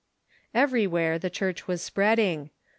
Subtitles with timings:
[0.55, 2.49] Everywhere the Church was spreading.